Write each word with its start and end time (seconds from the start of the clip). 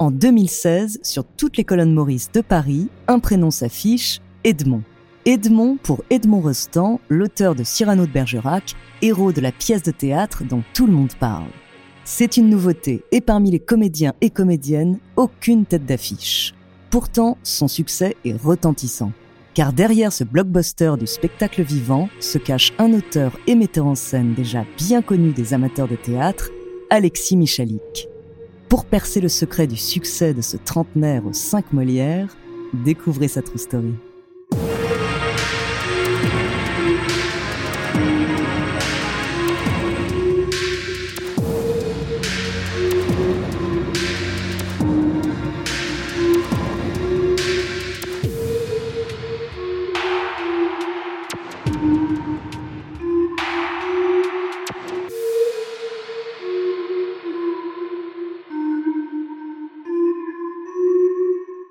En 0.00 0.10
2016, 0.10 1.00
sur 1.02 1.26
toutes 1.26 1.58
les 1.58 1.64
colonnes 1.64 1.92
Maurice 1.92 2.32
de 2.32 2.40
Paris, 2.40 2.88
un 3.06 3.18
prénom 3.18 3.50
s'affiche, 3.50 4.22
Edmond. 4.44 4.82
Edmond 5.26 5.76
pour 5.76 6.02
Edmond 6.08 6.40
Rostand, 6.40 7.00
l'auteur 7.10 7.54
de 7.54 7.64
Cyrano 7.64 8.06
de 8.06 8.10
Bergerac, 8.10 8.74
héros 9.02 9.32
de 9.32 9.42
la 9.42 9.52
pièce 9.52 9.82
de 9.82 9.90
théâtre 9.90 10.42
dont 10.42 10.62
tout 10.72 10.86
le 10.86 10.94
monde 10.94 11.12
parle. 11.20 11.50
C'est 12.04 12.38
une 12.38 12.48
nouveauté 12.48 13.04
et 13.12 13.20
parmi 13.20 13.50
les 13.50 13.58
comédiens 13.58 14.14
et 14.22 14.30
comédiennes, 14.30 14.98
aucune 15.16 15.66
tête 15.66 15.84
d'affiche. 15.84 16.54
Pourtant, 16.88 17.36
son 17.42 17.68
succès 17.68 18.16
est 18.24 18.42
retentissant. 18.42 19.12
Car 19.52 19.74
derrière 19.74 20.14
ce 20.14 20.24
blockbuster 20.24 20.94
du 20.98 21.06
spectacle 21.06 21.62
vivant 21.62 22.08
se 22.20 22.38
cache 22.38 22.72
un 22.78 22.94
auteur 22.94 23.38
et 23.46 23.54
metteur 23.54 23.84
en 23.84 23.94
scène 23.94 24.32
déjà 24.32 24.64
bien 24.78 25.02
connu 25.02 25.32
des 25.32 25.52
amateurs 25.52 25.88
de 25.88 25.96
théâtre, 25.96 26.48
Alexis 26.88 27.36
Michalik. 27.36 28.09
Pour 28.70 28.84
percer 28.84 29.20
le 29.20 29.28
secret 29.28 29.66
du 29.66 29.76
succès 29.76 30.32
de 30.32 30.42
ce 30.42 30.56
trentenaire 30.56 31.26
aux 31.26 31.32
cinq 31.32 31.72
Molières, 31.72 32.36
découvrez 32.72 33.26
sa 33.26 33.42
true 33.42 33.58
story. 33.58 33.94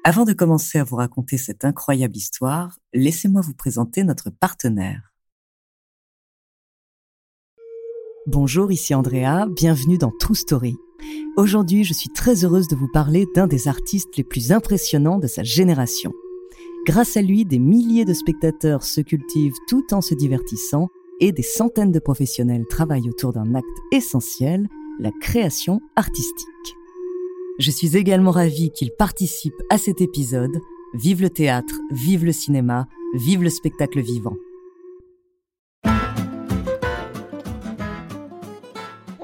Avant 0.10 0.26
de 0.26 0.34
commencer 0.34 0.80
à 0.80 0.84
vous 0.84 0.96
raconter 0.96 1.38
cette 1.38 1.64
incroyable 1.66 2.18
histoire, 2.18 2.80
laissez-moi 2.96 3.42
vous 3.42 3.54
présenter 3.54 4.04
notre 4.04 4.32
partenaire. 4.32 5.14
Bonjour, 8.26 8.72
ici 8.72 8.96
Andrea, 8.96 9.46
bienvenue 9.56 10.00
dans 10.00 10.10
True 10.10 10.34
Story. 10.34 10.76
Aujourd'hui, 11.38 11.84
je 11.84 11.94
suis 11.94 12.10
très 12.10 12.44
heureuse 12.44 12.68
de 12.68 12.76
vous 12.76 12.90
parler 12.92 13.28
d'un 13.36 13.46
des 13.46 13.68
artistes 13.68 14.18
les 14.18 14.24
plus 14.24 14.52
impressionnants 14.52 15.20
de 15.20 15.28
sa 15.28 15.44
génération. 15.44 16.12
Grâce 16.88 17.16
à 17.16 17.22
lui, 17.22 17.46
des 17.46 17.60
milliers 17.60 18.06
de 18.06 18.14
spectateurs 18.14 18.82
se 18.82 19.02
cultivent 19.02 19.54
tout 19.68 19.94
en 19.94 20.02
se 20.02 20.16
divertissant 20.16 20.88
et 21.20 21.32
des 21.32 21.44
centaines 21.44 21.92
de 21.92 22.00
professionnels 22.00 22.66
travaillent 22.68 23.10
autour 23.10 23.32
d'un 23.32 23.54
acte 23.54 23.68
essentiel, 23.92 24.70
la 25.00 25.12
création 25.22 25.82
artistique. 25.96 26.79
Je 27.60 27.72
suis 27.72 27.98
également 27.98 28.32
ravie 28.32 28.72
qu'il 28.72 28.90
participe 28.92 29.62
à 29.70 29.78
cet 29.78 30.00
épisode. 30.00 30.62
Vive 30.94 31.22
le 31.22 31.30
théâtre, 31.30 31.76
vive 31.92 32.24
le 32.24 32.32
cinéma, 32.32 32.88
vive 33.14 33.44
le 33.44 33.50
spectacle 33.50 34.00
vivant. 34.00 34.36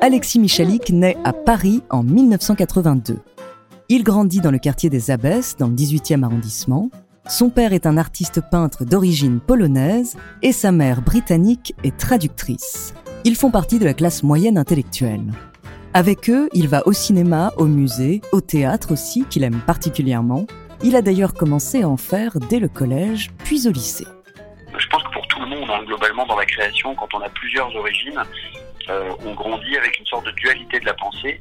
Alexis 0.01 0.39
Michalik 0.39 0.89
naît 0.89 1.15
à 1.23 1.31
Paris 1.31 1.81
en 1.89 2.03
1982. 2.03 3.19
Il 3.87 4.03
grandit 4.03 4.41
dans 4.41 4.51
le 4.51 4.59
quartier 4.59 4.89
des 4.89 5.11
Abbesses, 5.11 5.55
dans 5.57 5.69
le 5.69 5.75
18e 5.75 6.23
arrondissement. 6.23 6.89
Son 7.29 7.49
père 7.49 7.71
est 7.71 7.85
un 7.85 7.95
artiste 7.95 8.41
peintre 8.51 8.83
d'origine 8.83 9.39
polonaise 9.39 10.17
et 10.41 10.51
sa 10.51 10.73
mère 10.73 11.01
britannique 11.01 11.73
est 11.85 11.95
traductrice. 11.95 12.93
Ils 13.23 13.37
font 13.37 13.49
partie 13.49 13.79
de 13.79 13.85
la 13.85 13.93
classe 13.93 14.23
moyenne 14.23 14.57
intellectuelle. 14.57 15.31
Avec 15.97 16.29
eux, 16.29 16.49
il 16.51 16.67
va 16.67 16.85
au 16.87 16.91
cinéma, 16.91 17.53
au 17.55 17.67
musée, 17.67 18.19
au 18.33 18.41
théâtre 18.41 18.91
aussi, 18.91 19.23
qu'il 19.29 19.45
aime 19.45 19.61
particulièrement. 19.61 20.45
Il 20.83 20.97
a 20.97 21.01
d'ailleurs 21.01 21.33
commencé 21.33 21.83
à 21.83 21.87
en 21.87 21.95
faire 21.95 22.33
dès 22.49 22.59
le 22.59 22.67
collège, 22.67 23.31
puis 23.45 23.65
au 23.65 23.71
lycée. 23.71 24.03
Je 24.77 24.87
pense 24.87 25.03
que 25.03 25.13
pour 25.13 25.25
tout 25.27 25.39
le 25.39 25.45
monde, 25.45 25.69
hein, 25.69 25.85
globalement 25.85 26.25
dans 26.25 26.35
la 26.35 26.45
création, 26.45 26.93
quand 26.95 27.07
on 27.13 27.21
a 27.21 27.29
plusieurs 27.29 27.73
origines, 27.77 28.21
euh, 28.89 29.09
on 29.25 29.35
grandit 29.35 29.77
avec 29.77 29.97
une 29.97 30.05
sorte 30.05 30.25
de 30.25 30.31
dualité 30.31 30.81
de 30.81 30.85
la 30.85 30.95
pensée 30.95 31.39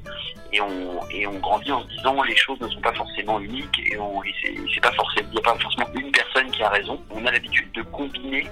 et 0.53 0.60
on, 0.60 1.38
grandit 1.41 1.72
en 1.72 1.82
se 1.82 1.88
disant 1.88 2.22
les 2.22 2.36
choses 2.36 2.60
ne 2.60 2.69
sont 2.69 2.81
pas 2.81 2.94
forcément 2.94 3.41
uniques 3.41 3.81
et, 3.81 3.97
il 3.97 4.62
n'y 4.62 4.78
a 4.78 4.81
pas 4.82 4.92
forcément 4.92 5.88
une 5.97 6.12
personne 6.12 6.48
qui 6.53 6.62
a 6.62 6.69
raison. 6.69 7.00
On 7.10 7.26
a 7.26 7.32
l'habitude 7.32 7.72
de 7.72 7.82
combiner 7.82 8.47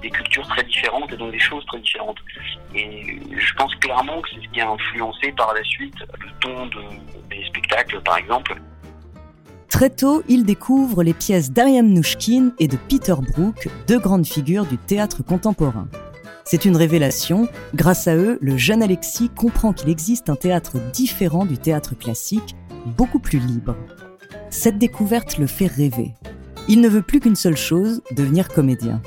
des 0.00 0.10
cultures 0.10 0.46
très 0.48 0.64
différentes 0.64 1.12
et 1.12 1.16
donc 1.16 1.32
des 1.32 1.38
choses 1.38 1.64
très 1.66 1.80
différentes. 1.80 2.18
Et 2.74 3.18
je 3.36 3.54
pense 3.54 3.74
clairement 3.76 4.20
que 4.20 4.28
c'est 4.30 4.46
ce 4.46 4.52
qui 4.52 4.60
a 4.60 4.68
influencé 4.68 5.32
par 5.32 5.54
la 5.54 5.62
suite 5.64 5.98
le 6.18 6.28
ton 6.40 6.70
des 7.30 7.44
spectacles, 7.46 8.00
par 8.02 8.18
exemple. 8.18 8.56
Très 9.68 9.90
tôt, 9.90 10.22
il 10.28 10.44
découvre 10.44 11.02
les 11.02 11.12
pièces 11.12 11.50
d'Ariam 11.50 11.86
Nouchkine 11.86 12.54
et 12.58 12.68
de 12.68 12.76
Peter 12.88 13.14
Brook, 13.34 13.68
deux 13.86 13.98
grandes 13.98 14.26
figures 14.26 14.64
du 14.64 14.78
théâtre 14.78 15.22
contemporain. 15.22 15.88
C'est 16.44 16.64
une 16.64 16.76
révélation. 16.76 17.48
Grâce 17.74 18.06
à 18.06 18.14
eux, 18.14 18.38
le 18.40 18.56
jeune 18.56 18.82
Alexis 18.82 19.28
comprend 19.28 19.72
qu'il 19.72 19.90
existe 19.90 20.30
un 20.30 20.36
théâtre 20.36 20.78
différent 20.92 21.44
du 21.44 21.58
théâtre 21.58 21.98
classique, 21.98 22.54
beaucoup 22.86 23.18
plus 23.18 23.40
libre. 23.40 23.76
Cette 24.48 24.78
découverte 24.78 25.38
le 25.38 25.48
fait 25.48 25.66
rêver. 25.66 26.14
Il 26.68 26.80
ne 26.80 26.88
veut 26.88 27.02
plus 27.02 27.20
qu'une 27.20 27.36
seule 27.36 27.56
chose, 27.56 28.00
devenir 28.12 28.48
comédien. 28.48 29.02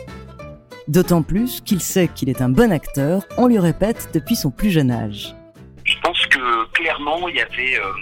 D'autant 0.90 1.22
plus 1.22 1.62
qu'il 1.62 1.82
sait 1.82 2.08
qu'il 2.08 2.30
est 2.30 2.42
un 2.42 2.50
bon 2.50 2.72
acteur, 2.72 3.22
on 3.38 3.46
lui 3.46 3.60
répète 3.60 4.10
depuis 4.12 4.36
son 4.36 4.50
plus 4.50 4.72
jeune 4.72 4.90
âge. 4.90 5.36
Je 5.84 5.94
pense 6.02 6.26
que 6.26 6.66
clairement, 6.72 7.28
il 7.28 7.36
y 7.36 7.42
avait, 7.42 7.78
euh, 7.78 7.94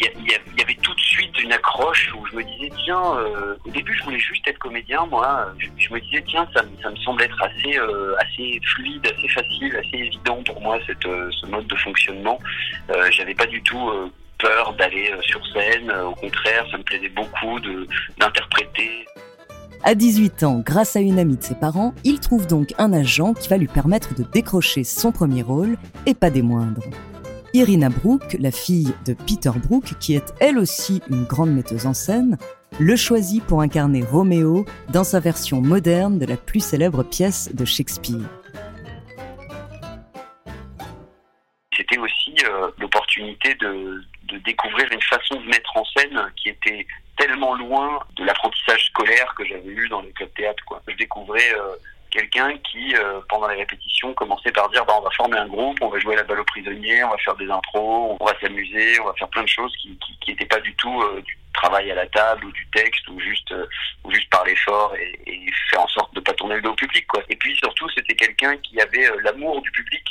il, 0.00 0.26
y 0.26 0.62
avait 0.62 0.78
tout 0.80 0.94
de 0.94 1.00
suite 1.00 1.38
une 1.42 1.52
accroche 1.52 2.10
où 2.14 2.24
je 2.28 2.36
me 2.36 2.44
disais, 2.44 2.72
tiens, 2.82 3.18
euh, 3.18 3.56
au 3.66 3.70
début, 3.72 3.94
je 3.94 4.04
voulais 4.04 4.18
juste 4.18 4.48
être 4.48 4.58
comédien, 4.58 5.04
moi. 5.04 5.52
Je, 5.76 5.92
me 5.92 6.00
disais, 6.00 6.24
tiens, 6.26 6.48
ça, 6.54 6.62
me 6.62 6.96
semble 6.96 7.24
être 7.24 7.42
assez, 7.42 7.76
euh, 7.76 8.14
assez 8.20 8.58
fluide, 8.72 9.06
assez 9.06 9.28
facile, 9.28 9.76
assez 9.76 9.98
évident 9.98 10.42
pour 10.46 10.62
moi, 10.62 10.78
cette, 10.86 11.02
ce 11.02 11.46
mode 11.46 11.66
de 11.66 11.76
fonctionnement. 11.76 12.38
J'avais 13.10 13.34
pas 13.34 13.46
du 13.46 13.62
tout 13.64 14.10
peur 14.38 14.72
d'aller 14.78 15.12
sur 15.20 15.46
scène. 15.48 15.92
Au 15.92 16.14
contraire, 16.14 16.66
ça 16.70 16.78
me 16.78 16.84
plaisait 16.84 17.10
beaucoup 17.10 17.60
d'interpréter. 18.18 19.04
À 19.84 19.96
18 19.96 20.44
ans, 20.44 20.62
grâce 20.64 20.94
à 20.94 21.00
une 21.00 21.18
amie 21.18 21.36
de 21.36 21.42
ses 21.42 21.56
parents, 21.56 21.92
il 22.04 22.20
trouve 22.20 22.46
donc 22.46 22.72
un 22.78 22.92
agent 22.92 23.34
qui 23.34 23.48
va 23.48 23.56
lui 23.56 23.66
permettre 23.66 24.14
de 24.14 24.22
décrocher 24.22 24.84
son 24.84 25.10
premier 25.10 25.42
rôle, 25.42 25.76
et 26.06 26.14
pas 26.14 26.30
des 26.30 26.40
moindres. 26.40 26.84
Irina 27.52 27.88
Brook, 27.88 28.36
la 28.38 28.52
fille 28.52 28.94
de 29.04 29.12
Peter 29.12 29.50
Brook, 29.50 29.94
qui 29.98 30.14
est 30.14 30.32
elle 30.38 30.58
aussi 30.58 31.02
une 31.10 31.24
grande 31.24 31.50
metteuse 31.50 31.86
en 31.86 31.94
scène, 31.94 32.38
le 32.78 32.94
choisit 32.94 33.42
pour 33.42 33.60
incarner 33.60 34.04
Roméo 34.04 34.64
dans 34.92 35.04
sa 35.04 35.18
version 35.18 35.60
moderne 35.60 36.16
de 36.18 36.26
la 36.26 36.36
plus 36.36 36.60
célèbre 36.60 37.02
pièce 37.02 37.50
de 37.52 37.64
Shakespeare. 37.64 38.41
L'opportunité 43.16 43.54
de, 43.54 44.02
découvrir 44.44 44.90
une 44.90 45.02
façon 45.02 45.40
de 45.40 45.46
mettre 45.46 45.76
en 45.76 45.84
scène 45.96 46.20
qui 46.36 46.48
était 46.48 46.86
tellement 47.16 47.54
loin 47.54 48.00
de 48.16 48.24
l'apprentissage 48.24 48.86
scolaire 48.86 49.34
que 49.36 49.44
j'avais 49.44 49.68
eu 49.68 49.88
dans 49.88 50.00
les 50.00 50.10
clubs 50.12 50.32
théâtre. 50.34 50.64
Quoi. 50.64 50.80
Je 50.88 50.96
découvrais 50.96 51.52
euh, 51.54 51.76
quelqu'un 52.10 52.56
qui, 52.58 52.94
euh, 52.96 53.20
pendant 53.28 53.48
les 53.48 53.56
répétitions, 53.56 54.14
commençait 54.14 54.52
par 54.52 54.70
dire 54.70 54.84
bah, 54.86 54.94
on 54.98 55.02
va 55.02 55.10
former 55.10 55.36
un 55.36 55.48
groupe, 55.48 55.78
on 55.82 55.88
va 55.88 55.98
jouer 55.98 56.16
la 56.16 56.22
balle 56.22 56.40
aux 56.40 56.44
prisonniers, 56.44 57.04
on 57.04 57.10
va 57.10 57.18
faire 57.18 57.36
des 57.36 57.50
intros, 57.50 58.16
on 58.18 58.24
va 58.24 58.32
s'amuser, 58.40 58.98
on 59.00 59.04
va 59.04 59.14
faire 59.14 59.28
plein 59.28 59.42
de 59.42 59.48
choses 59.48 59.72
qui 59.76 59.98
n'étaient 60.26 60.46
pas 60.46 60.60
du 60.60 60.74
tout 60.76 61.02
euh, 61.02 61.20
du 61.20 61.36
travail 61.52 61.90
à 61.90 61.94
la 61.94 62.06
table 62.06 62.46
ou 62.46 62.52
du 62.52 62.66
texte 62.72 63.06
ou 63.08 63.20
juste 63.20 63.54
ou 64.04 64.10
juste 64.10 64.30
parler 64.30 64.56
fort 64.56 64.94
et, 64.96 65.20
et, 65.26 65.46
faire 65.70 65.82
en 65.82 65.88
sorte 65.88 66.14
de 66.14 66.20
pas 66.20 66.32
tourner 66.32 66.56
le 66.56 66.62
dos 66.62 66.70
au 66.70 66.76
public. 66.76 67.06
Quoi. 67.06 67.22
Et 67.28 67.36
puis 67.36 67.54
surtout, 67.56 67.88
c'était 67.90 68.14
quelqu'un 68.14 68.56
qui 68.56 68.80
avait 68.80 69.10
l'amour 69.22 69.60
du 69.60 69.70
public. 69.70 70.02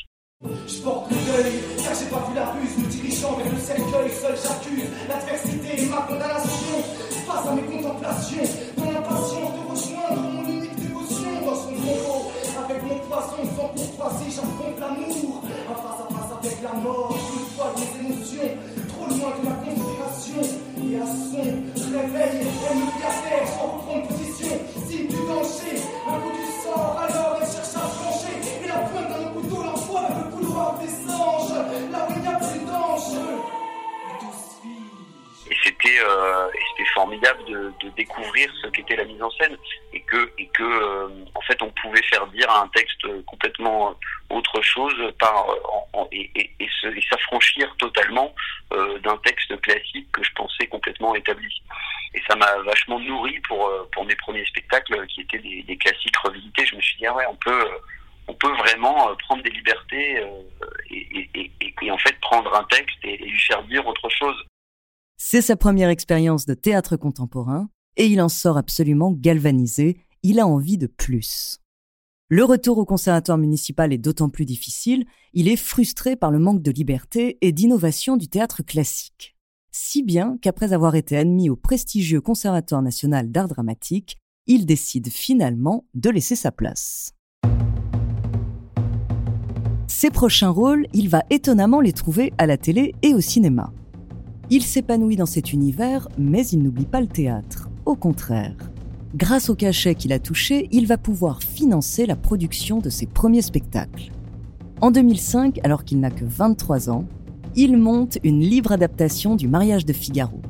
Je 0.44 0.82
porte 0.82 1.12
le 1.12 1.18
deuil, 1.18 1.54
car 1.84 1.94
j'ai 1.94 2.10
pas 2.10 2.26
vu 2.28 2.34
la 2.34 2.50
ruse, 2.50 2.76
me 2.80 2.90
dirigeant 2.90 3.38
vers 3.38 3.46
le 3.46 3.60
cercueil, 3.62 4.10
seul 4.10 4.34
j'accuse. 4.42 4.90
L'adversité 5.08 5.84
et 5.84 5.86
ma 5.86 6.02
condamnation. 6.10 6.82
Face 7.30 7.46
à 7.48 7.54
mes 7.54 7.62
contemplations, 7.62 8.50
dans 8.76 8.90
l'impatience 8.90 9.54
de 9.54 9.62
rejoindre 9.70 10.22
mon 10.34 10.44
unique 10.50 10.76
dévotion. 10.82 11.30
Dans 11.46 11.54
son 11.54 11.78
tombeau, 11.78 12.32
avec 12.58 12.82
mon 12.82 12.98
poisson 13.06 13.42
sans 13.54 13.70
courtoisie, 13.70 14.34
j'affronte 14.34 14.80
l'amour, 14.82 15.44
en 15.46 15.76
face 15.78 16.02
à 16.02 16.08
face 16.10 16.32
avec 16.42 16.58
la 16.64 16.74
mort, 16.74 17.14
je 17.14 17.54
fois 17.54 17.74
mes 17.78 17.92
émotions, 18.02 18.50
trop 18.90 19.08
loin 19.14 19.32
de 19.38 19.46
la 19.46 19.56
conspiration, 19.62 20.42
et 20.42 20.98
à 20.98 21.06
son 21.06 21.46
réveil, 21.86 22.42
elle 22.42 22.78
me 22.82 22.90
terre, 22.98 23.46
sans 23.46 23.78
reprendre 23.78 24.10
de, 37.20 37.72
découvrir 37.96 38.50
ce 38.62 38.68
qu'était 38.68 38.96
la 38.96 39.06
mise 39.06 39.22
en 39.22 39.30
scène 39.32 39.58
et 39.94 40.02
que 40.02 40.32
et 40.38 40.48
que 40.48 40.64
euh, 40.64 41.10
en 41.36 41.42
fait 41.42 41.62
on 41.62 41.70
pouvait 41.70 42.04
faire 42.04 42.26
dire 42.28 42.50
un 42.50 42.68
texte 42.70 43.06
complètement 43.26 43.96
autre 44.30 44.62
chose 44.62 44.96
par 45.20 45.48
et, 46.12 46.58
s'affranchir 47.10 47.76
totalement 47.78 48.34
d'un 48.72 49.18
texte 49.18 49.60
classique 49.62 50.10
que 50.14 50.24
je 50.24 50.32
pensais 50.34 50.66
complètement 50.68 51.14
établi. 51.14 51.62
Et 52.14 52.22
ça 52.28 52.36
m'a 52.36 52.58
vachement 52.64 53.00
nourri 53.00 53.40
pour 53.48 53.70
pour 53.92 54.06
mes 54.06 54.16
premiers 54.16 54.46
spectacles 54.46 55.06
qui 55.08 55.22
étaient 55.22 55.40
des, 55.40 55.78
classiques 55.78 56.18
revisités. 56.18 56.66
Je 56.66 56.76
me 56.76 56.82
suis 56.82 56.98
dit 56.98 57.06
ah 57.06 57.14
ouais 57.14 57.26
on 57.30 57.36
peut 57.36 57.68
on 58.28 58.34
peut 58.34 58.56
vraiment 58.58 59.10
euh, 59.10 59.16
prendre 59.28 59.44
des 59.44 59.50
libertés 59.50 60.20
euh, 60.20 60.42
et, 60.90 61.92
en 61.92 61.98
fait 61.98 62.18
prendre 62.22 62.54
un 62.56 62.64
texte 62.66 62.98
et, 63.04 63.18
lui 63.18 63.40
faire 63.40 63.64
dire 63.64 63.86
autre 63.86 64.08
chose. 64.10 64.36
C'est 65.24 65.44
sa 65.44 65.56
première 65.56 65.90
expérience 65.90 66.48
de 66.48 66.56
théâtre 66.56 66.98
contemporain 66.98 67.70
et 67.96 68.08
il 68.08 68.20
en 68.22 68.28
sort 68.28 68.58
absolument 68.58 69.12
galvanisé, 69.12 69.98
il 70.24 70.40
a 70.40 70.48
envie 70.48 70.80
de 70.80 70.88
plus. 70.88 71.60
Le 72.28 72.44
retour 72.44 72.80
au 72.80 72.86
conservatoire 72.86 73.38
municipal 73.38 73.94
est 73.94 74.00
d'autant 74.00 74.30
plus 74.30 74.46
difficile, 74.46 75.06
il 75.34 75.48
est 75.48 75.58
frustré 75.58 76.16
par 76.16 76.32
le 76.32 76.40
manque 76.40 76.64
de 76.64 76.72
liberté 76.72 77.38
et 77.42 77.52
d'innovation 77.52 78.18
du 78.18 78.30
théâtre 78.30 78.64
classique. 78.64 79.38
Si 79.72 80.02
bien 80.02 80.38
qu'après 80.42 80.74
avoir 80.74 80.96
été 80.96 81.16
admis 81.16 81.52
au 81.52 81.56
prestigieux 81.56 82.20
Conservatoire 82.20 82.82
national 82.82 83.32
d'art 83.32 83.48
dramatique, 83.48 84.18
il 84.48 84.66
décide 84.66 85.10
finalement 85.10 85.86
de 85.94 86.10
laisser 86.10 86.36
sa 86.36 86.52
place. 86.52 87.14
Ses 89.88 90.10
prochains 90.10 90.50
rôles, 90.50 90.88
il 90.94 91.10
va 91.10 91.24
étonnamment 91.30 91.80
les 91.80 91.94
trouver 91.94 92.34
à 92.40 92.48
la 92.48 92.58
télé 92.58 92.96
et 93.04 93.14
au 93.14 93.22
cinéma. 93.22 93.72
Il 94.54 94.64
s'épanouit 94.64 95.16
dans 95.16 95.26
cet 95.26 95.54
univers, 95.54 96.10
mais 96.18 96.46
il 96.46 96.62
n'oublie 96.62 96.86
pas 96.86 97.00
le 97.00 97.08
théâtre. 97.08 97.70
Au 97.86 97.96
contraire. 97.96 98.58
Grâce 99.16 99.50
au 99.50 99.56
cachet 99.56 99.96
qu'il 99.96 100.12
a 100.12 100.20
touché, 100.20 100.68
il 100.74 100.88
va 100.88 100.98
pouvoir 100.98 101.42
financer 101.42 102.06
la 102.06 102.18
production 102.18 102.80
de 102.80 102.90
ses 102.90 103.06
premiers 103.06 103.44
spectacles. 103.44 104.12
En 104.82 104.92
2005, 104.92 105.62
alors 105.64 105.86
qu'il 105.86 106.02
n'a 106.02 106.12
que 106.12 106.26
23 106.26 106.90
ans, 106.90 107.06
il 107.56 107.78
monte 107.78 108.18
une 108.26 108.42
libre 108.42 108.74
adaptation 108.74 109.38
du 109.38 109.48
mariage 109.48 109.86
de 109.86 109.94
Figaro. 109.94 110.42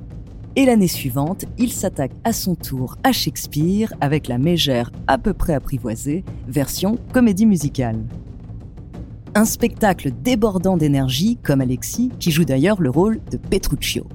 Et 0.56 0.66
l'année 0.66 0.88
suivante, 0.88 1.46
il 1.60 1.72
s'attaque 1.72 2.14
à 2.24 2.34
son 2.34 2.56
tour 2.56 2.98
à 3.04 3.12
Shakespeare 3.12 3.94
avec 4.02 4.28
la 4.28 4.40
mégère 4.40 4.92
à 5.06 5.20
peu 5.20 5.34
près 5.34 5.54
apprivoisée, 5.54 6.24
version 6.48 6.98
comédie 7.14 7.46
musicale. 7.46 8.04
Un 9.34 9.46
spectacle 9.46 10.12
débordant 10.12 10.76
d'énergie 10.76 11.38
comme 11.42 11.62
Alexis, 11.62 12.12
qui 12.20 12.32
joue 12.32 12.44
d'ailleurs 12.44 12.82
le 12.82 12.90
rôle 12.90 13.22
de 13.32 13.38
Petruccio. 13.38 14.06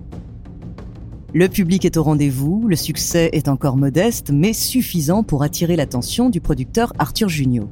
Le 1.33 1.49
public 1.49 1.87
est 1.87 1.97
au 1.97 2.03
rendez-vous, 2.03 2.67
le 2.69 2.77
succès 2.77 3.31
est 3.33 3.49
encore 3.49 3.79
modeste, 3.79 4.31
mais 4.31 4.53
suffisant 4.53 5.23
pour 5.23 5.43
attirer 5.43 5.75
l'attention 5.75 6.29
du 6.29 6.43
producteur 6.43 6.93
Arthur 6.99 7.31
Junio. 7.31 7.71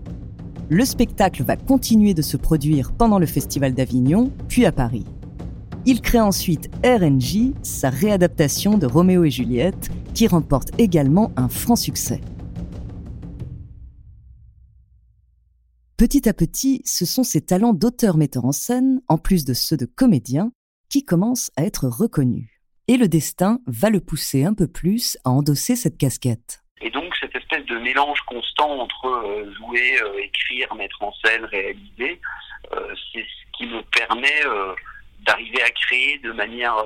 Le 0.71 0.87
spectacle 0.87 1.45
va 1.45 1.57
continuer 1.57 2.15
de 2.15 2.23
se 2.23 2.39
produire 2.39 2.93
pendant 2.93 3.19
le 3.19 3.27
Festival 3.27 3.75
d'Avignon, 3.75 4.31
puis 4.49 4.65
à 4.65 4.73
Paris. 4.73 5.05
Il 5.85 6.01
crée 6.01 6.21
ensuite 6.21 6.71
RNJ, 6.83 7.53
sa 7.63 7.91
réadaptation 7.91 8.79
de 8.79 8.87
Roméo 8.87 9.23
et 9.25 9.31
Juliette, 9.31 9.91
qui 10.15 10.27
remporte 10.27 10.71
également 10.79 11.31
un 11.37 11.51
franc 11.51 11.77
succès. 11.77 12.23
Petit 16.05 16.29
à 16.29 16.35
petit, 16.35 16.83
ce 16.85 17.07
sont 17.07 17.23
ses 17.23 17.41
talents 17.41 17.73
d'auteur-metteur 17.73 18.45
en 18.45 18.53
scène, 18.53 19.01
en 19.09 19.17
plus 19.17 19.47
de 19.47 19.55
ceux 19.55 19.79
de 19.79 19.87
comédien, 19.87 20.53
qui 20.91 21.03
commencent 21.03 21.51
à 21.57 21.63
être 21.63 21.89
reconnus. 21.89 22.51
Et 22.89 22.99
le 22.99 23.09
destin 23.09 23.61
va 23.67 23.89
le 23.89 24.01
pousser 24.01 24.45
un 24.45 24.53
peu 24.53 24.69
plus 24.69 25.17
à 25.25 25.31
endosser 25.31 25.77
cette 25.77 25.97
casquette. 25.97 26.63
Et 26.83 26.91
donc 26.91 27.17
cette 27.19 27.35
espèce 27.35 27.65
de 27.65 27.79
mélange 27.79 28.21
constant 28.27 28.81
entre 28.81 29.07
euh, 29.07 29.51
jouer, 29.55 29.99
euh, 30.03 30.19
écrire, 30.23 30.75
mettre 30.75 31.03
en 31.03 31.11
scène, 31.25 31.47
réaliser, 31.47 32.21
euh, 32.75 32.95
c'est 33.11 33.23
ce 33.25 33.57
qui 33.57 33.67
me 33.67 33.81
permet 33.85 34.43
d'arriver 35.21 35.63
à 35.63 35.71
créer 35.71 36.19
de 36.19 36.33
manière, 36.33 36.85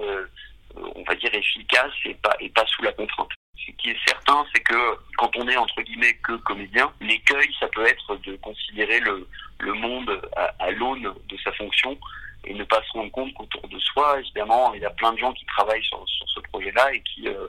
on 0.76 1.02
va 1.02 1.16
dire, 1.16 1.34
efficace 1.34 1.90
et 2.04 2.14
pas, 2.14 2.36
et 2.38 2.50
pas 2.50 2.66
sous 2.66 2.82
la 2.84 2.92
contrainte. 2.92 3.30
Ce 3.66 3.72
qui 3.72 3.90
est 3.90 3.96
certain, 4.06 4.44
c'est 4.54 4.62
que 4.62 4.98
quand 5.16 5.30
on 5.36 5.48
est 5.48 5.56
entre 5.56 5.82
guillemets 5.82 6.14
que 6.22 6.32
comédien, 6.38 6.90
l'écueil, 7.00 7.48
ça 7.60 7.66
peut 7.68 7.86
être 7.86 8.16
de 8.24 8.36
considérer 8.36 9.00
le, 9.00 9.26
le 9.60 9.72
monde 9.74 10.10
à, 10.36 10.70
l'aune 10.70 11.02
de 11.02 11.36
sa 11.42 11.52
fonction 11.52 11.96
et 12.44 12.54
ne 12.54 12.64
pas 12.64 12.80
se 12.82 12.92
rendre 12.92 13.10
compte 13.10 13.34
qu'autour 13.34 13.68
de 13.68 13.78
soi, 13.78 14.20
évidemment, 14.20 14.72
il 14.74 14.80
y 14.80 14.84
a 14.84 14.90
plein 14.90 15.12
de 15.12 15.18
gens 15.18 15.32
qui 15.32 15.44
travaillent 15.46 15.84
sur, 15.84 16.02
sur 16.06 16.28
ce 16.30 16.40
projet-là 16.52 16.94
et 16.94 17.02
qui, 17.02 17.28
euh, 17.28 17.48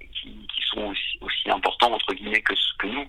qui, 0.00 0.48
sont 0.72 0.82
aussi, 0.82 1.18
aussi, 1.20 1.50
importants 1.50 1.92
entre 1.92 2.14
guillemets 2.14 2.42
que 2.42 2.86
nous. 2.86 3.06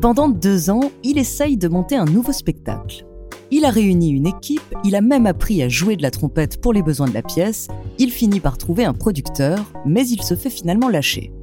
Pendant 0.00 0.28
deux 0.28 0.70
ans, 0.70 0.92
il 1.02 1.18
essaye 1.18 1.56
de 1.56 1.68
monter 1.68 1.96
un 1.96 2.04
nouveau 2.04 2.32
spectacle. 2.32 3.04
Il 3.52 3.64
a 3.64 3.70
réuni 3.70 4.10
une 4.10 4.26
équipe, 4.26 4.62
il 4.84 4.94
a 4.94 5.00
même 5.00 5.26
appris 5.26 5.62
à 5.62 5.68
jouer 5.68 5.96
de 5.96 6.02
la 6.02 6.10
trompette 6.10 6.60
pour 6.60 6.72
les 6.72 6.82
besoins 6.82 7.08
de 7.08 7.14
la 7.14 7.22
pièce, 7.22 7.68
il 8.00 8.10
finit 8.10 8.40
par 8.40 8.56
trouver 8.56 8.86
un 8.86 8.94
producteur, 8.94 9.70
mais 9.84 10.08
il 10.08 10.22
se 10.22 10.34
fait 10.34 10.48
finalement 10.48 10.88
lâcher. 10.88 11.34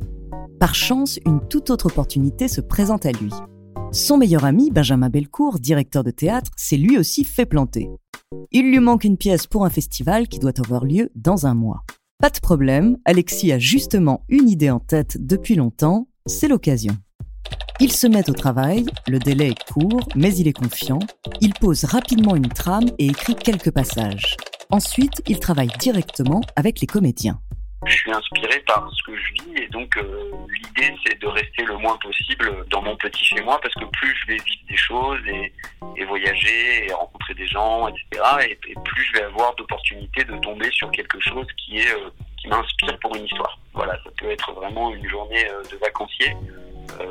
Par 0.60 0.74
chance, 0.74 1.20
une 1.24 1.40
toute 1.48 1.70
autre 1.70 1.86
opportunité 1.86 2.48
se 2.48 2.62
présente 2.62 3.06
à 3.06 3.12
lui. 3.12 3.32
Son 3.92 4.18
meilleur 4.18 4.44
ami, 4.44 4.72
Benjamin 4.72 5.10
Belcourt, 5.10 5.60
directeur 5.60 6.04
de 6.04 6.10
théâtre, 6.10 6.50
s'est 6.58 6.78
lui 6.78 6.98
aussi 6.98 7.24
fait 7.26 7.46
planter. 7.46 7.90
Il 8.52 8.72
lui 8.72 8.80
manque 8.80 9.04
une 9.04 9.18
pièce 9.18 9.46
pour 9.46 9.66
un 9.66 9.70
festival 9.70 10.28
qui 10.28 10.40
doit 10.40 10.60
avoir 10.60 10.84
lieu 10.84 11.12
dans 11.14 11.46
un 11.46 11.54
mois. 11.54 11.84
Pas 12.20 12.32
de 12.32 12.40
problème, 12.40 12.98
Alexis 13.06 13.52
a 13.52 13.60
justement 13.60 14.24
une 14.28 14.50
idée 14.50 14.72
en 14.72 14.80
tête 14.80 15.18
depuis 15.20 15.54
longtemps, 15.54 16.08
c'est 16.26 16.48
l'occasion. 16.48 16.98
Il 17.80 17.92
se 17.92 18.08
met 18.08 18.28
au 18.32 18.34
travail, 18.34 18.88
le 19.08 19.20
délai 19.20 19.50
est 19.50 19.72
court, 19.72 20.10
mais 20.16 20.36
il 20.36 20.48
est 20.48 20.58
confiant. 20.58 21.00
Il 21.40 21.54
pose 21.54 21.84
rapidement 21.84 22.36
une 22.36 22.50
trame 22.50 22.90
et 22.98 23.06
écrit 23.06 23.36
quelques 23.36 23.70
passages. 23.70 24.36
Ensuite, 24.70 25.22
il 25.28 25.40
travaille 25.40 25.72
directement 25.80 26.42
avec 26.58 26.82
les 26.82 26.88
comédiens. 26.88 27.40
Je 27.86 27.94
suis 27.94 28.12
inspiré 28.12 28.60
par 28.68 28.90
ce 28.92 29.04
que 29.04 29.16
je 29.16 29.34
vis 29.34 29.64
et 29.64 29.68
donc 29.70 29.96
euh, 29.98 30.32
l'idée 30.50 30.94
c'est 31.06 31.18
de 31.22 31.28
rester 31.28 31.64
le 31.64 31.78
moins 31.78 31.96
possible 31.98 32.66
dans 32.70 32.82
mon 32.82 32.96
petit 32.98 33.24
chez 33.24 33.40
moi 33.42 33.60
parce 33.62 33.74
que 33.76 33.86
plus 33.86 34.14
je 34.22 34.28
vais 34.28 34.38
vivre 34.38 34.62
des 34.68 34.76
choses 34.76 35.20
et, 35.28 35.54
voyager 36.06 36.88
et 36.88 36.94
rencontrer 36.94 37.34
des 37.36 37.48
gens, 37.48 37.88
etc. 37.88 38.24
Et, 38.50 38.74
plus 38.84 39.04
je 39.04 39.14
vais 39.14 39.24
avoir 39.26 39.56
d'opportunités 39.56 40.24
de 40.24 40.38
tomber 40.40 40.70
sur 40.72 40.90
quelque 40.92 41.20
chose 41.20 41.46
qui 41.58 41.80
euh, 41.80 42.10
qui 42.38 42.48
m'inspire 42.48 42.98
pour 43.00 43.16
une 43.16 43.26
histoire. 43.26 43.58
Voilà, 43.74 43.94
ça 44.04 44.10
peut 44.18 44.32
être 44.32 44.52
vraiment 44.54 44.94
une 44.94 45.08
journée 45.08 45.48
euh, 45.50 45.64
de 45.72 45.78
vacancier 45.78 46.36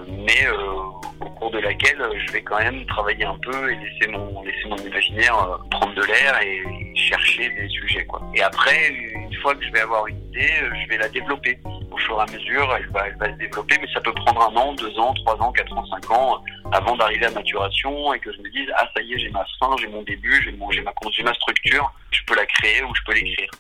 mais 0.09 0.47
euh, 0.47 0.73
au 1.21 1.31
cours 1.31 1.51
de 1.51 1.59
laquelle 1.59 2.01
euh, 2.01 2.13
je 2.27 2.33
vais 2.33 2.43
quand 2.43 2.59
même 2.59 2.85
travailler 2.87 3.25
un 3.25 3.39
peu 3.39 3.73
et 3.73 3.77
laisser 3.77 4.11
mon, 4.11 4.43
laisser 4.43 4.69
mon 4.69 4.77
imaginaire 4.77 5.59
prendre 5.71 5.95
de 5.95 6.03
l'air 6.03 6.41
et 6.43 6.95
chercher 6.95 7.49
des 7.51 7.69
sujets. 7.69 8.05
Quoi. 8.07 8.23
Et 8.35 8.43
après, 8.43 8.89
une 8.89 9.35
fois 9.37 9.55
que 9.55 9.65
je 9.65 9.73
vais 9.73 9.81
avoir 9.81 10.07
une 10.07 10.19
idée, 10.29 10.51
je 10.83 10.89
vais 10.89 10.99
la 10.99 11.09
développer. 11.09 11.59
Au 11.65 11.99
fur 11.99 12.19
et 12.19 12.23
à 12.23 12.33
mesure, 12.33 12.77
elle 12.77 12.89
va, 12.91 13.09
elle 13.09 13.17
va 13.17 13.27
se 13.33 13.39
développer, 13.39 13.77
mais 13.81 13.89
ça 13.93 14.01
peut 14.01 14.13
prendre 14.13 14.43
un 14.43 14.57
an, 14.57 14.75
deux 14.75 14.99
ans, 14.99 15.15
trois 15.15 15.41
ans, 15.41 15.53
quatre 15.53 15.73
ans, 15.77 15.87
cinq 15.87 16.11
ans 16.11 16.43
avant 16.73 16.97
d'arriver 16.97 17.27
à 17.27 17.31
maturation 17.31 18.13
et 18.13 18.19
que 18.19 18.33
je 18.33 18.39
me 18.39 18.51
dise 18.51 18.69
ah 18.77 18.89
ça 18.95 19.03
y 19.03 19.15
est, 19.15 19.19
j'ai 19.19 19.31
ma 19.31 19.45
fin, 19.59 19.75
j'ai 19.81 19.87
mon 19.87 20.03
début, 20.03 20.43
j'ai 20.43 20.53
ma, 20.53 20.67
j'ai 20.71 21.23
ma 21.23 21.35
structure, 21.35 21.93
je 22.11 22.21
peux 22.27 22.35
la 22.35 22.47
créer 22.47 22.83
ou 22.83 22.95
je 22.95 23.03
peux 23.07 23.15
l'écrire. 23.15 23.51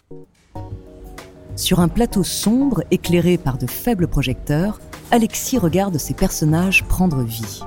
Sur 1.56 1.80
un 1.80 1.88
plateau 1.88 2.22
sombre 2.22 2.84
éclairé 2.90 3.38
par 3.38 3.56
de 3.56 3.66
faibles 3.66 4.08
projecteurs, 4.08 4.78
Alexis 5.10 5.56
regarde 5.56 5.96
ses 5.96 6.12
personnages 6.12 6.84
prendre 6.84 7.22
vie. 7.22 7.62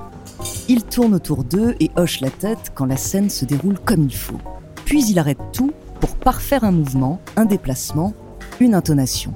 Il 0.68 0.84
tourne 0.84 1.12
autour 1.12 1.42
d'eux 1.42 1.74
et 1.80 1.90
hoche 1.96 2.20
la 2.20 2.30
tête 2.30 2.70
quand 2.74 2.86
la 2.86 2.96
scène 2.96 3.30
se 3.30 3.44
déroule 3.44 3.80
comme 3.80 4.04
il 4.04 4.14
faut. 4.14 4.38
Puis 4.84 5.04
il 5.08 5.18
arrête 5.18 5.40
tout 5.52 5.72
pour 6.00 6.14
parfaire 6.14 6.62
un 6.62 6.70
mouvement, 6.70 7.20
un 7.34 7.46
déplacement, 7.46 8.14
une 8.60 8.74
intonation. 8.74 9.34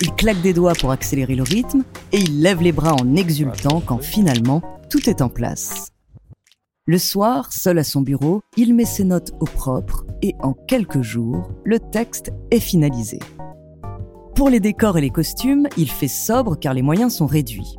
Il 0.00 0.12
claque 0.12 0.40
des 0.40 0.52
doigts 0.52 0.74
pour 0.74 0.92
accélérer 0.92 1.34
le 1.34 1.42
rythme 1.42 1.82
et 2.12 2.20
il 2.20 2.42
lève 2.42 2.62
les 2.62 2.70
bras 2.70 2.94
en 2.94 3.16
exultant 3.16 3.82
quand 3.84 3.98
finalement 3.98 4.62
tout 4.88 5.10
est 5.10 5.20
en 5.20 5.28
place. 5.28 5.88
Le 6.86 6.98
soir, 6.98 7.52
seul 7.52 7.80
à 7.80 7.84
son 7.84 8.02
bureau, 8.02 8.40
il 8.56 8.72
met 8.72 8.84
ses 8.84 9.04
notes 9.04 9.32
au 9.40 9.44
propre 9.46 10.06
et 10.22 10.36
en 10.40 10.52
quelques 10.52 11.02
jours, 11.02 11.50
le 11.64 11.80
texte 11.80 12.30
est 12.52 12.60
finalisé. 12.60 13.18
Pour 14.38 14.50
les 14.50 14.60
décors 14.60 14.96
et 14.96 15.00
les 15.00 15.10
costumes, 15.10 15.66
il 15.76 15.90
fait 15.90 16.06
sobre 16.06 16.56
car 16.56 16.72
les 16.72 16.80
moyens 16.80 17.16
sont 17.16 17.26
réduits. 17.26 17.74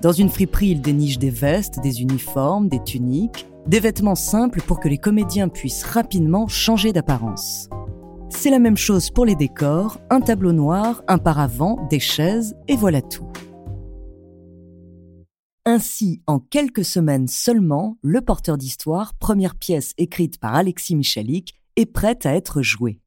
Dans 0.00 0.10
une 0.10 0.30
friperie, 0.30 0.68
il 0.68 0.80
déniche 0.80 1.18
des 1.18 1.28
vestes, 1.28 1.80
des 1.80 2.00
uniformes, 2.00 2.70
des 2.70 2.82
tuniques, 2.82 3.44
des 3.66 3.78
vêtements 3.78 4.14
simples 4.14 4.62
pour 4.62 4.80
que 4.80 4.88
les 4.88 4.96
comédiens 4.96 5.50
puissent 5.50 5.84
rapidement 5.84 6.48
changer 6.48 6.94
d'apparence. 6.94 7.68
C'est 8.30 8.48
la 8.48 8.58
même 8.58 8.78
chose 8.78 9.10
pour 9.10 9.26
les 9.26 9.34
décors, 9.34 9.98
un 10.08 10.22
tableau 10.22 10.52
noir, 10.52 11.02
un 11.08 11.18
paravent, 11.18 11.86
des 11.90 12.00
chaises, 12.00 12.56
et 12.68 12.76
voilà 12.76 13.02
tout. 13.02 13.30
Ainsi, 15.66 16.22
en 16.26 16.38
quelques 16.38 16.86
semaines 16.86 17.28
seulement, 17.28 17.98
Le 18.00 18.22
Porteur 18.22 18.56
d'Histoire, 18.56 19.12
première 19.18 19.56
pièce 19.56 19.92
écrite 19.98 20.40
par 20.40 20.54
Alexis 20.54 20.96
Michalik, 20.96 21.60
est 21.76 21.84
prête 21.84 22.24
à 22.24 22.34
être 22.34 22.62
jouée. 22.62 22.98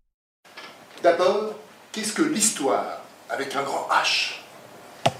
Qu'est-ce 1.91 2.13
que 2.13 2.21
l'histoire 2.21 3.01
avec 3.29 3.55
un 3.55 3.63
grand 3.63 3.87
H? 3.89 4.41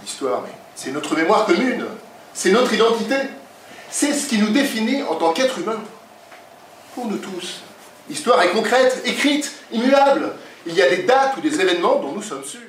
L'histoire, 0.04 0.44
mais 0.44 0.54
c'est 0.76 0.92
notre 0.92 1.16
mémoire 1.16 1.48
commune, 1.48 1.84
c'est 2.34 2.52
notre 2.52 2.72
identité, 2.72 3.16
c'est 3.90 4.14
ce 4.14 4.30
qui 4.30 4.38
nous 4.38 4.52
définit 4.52 5.02
en 5.02 5.16
tant 5.16 5.34
qu'être 5.34 5.58
humain. 5.58 5.82
Pour 6.94 7.08
nous 7.08 7.18
tous, 7.18 7.62
l'histoire 8.08 8.40
est 8.44 8.52
concrète, 8.52 9.02
écrite, 9.06 9.52
immuable. 9.72 10.34
Il 10.68 10.76
y 10.76 10.82
a 10.84 10.96
des 10.96 11.04
dates 11.04 11.38
ou 11.38 11.42
des 11.42 11.60
événements 11.60 12.00
dont 12.02 12.12
nous 12.12 12.22
sommes 12.22 12.44
sûrs. 12.44 12.62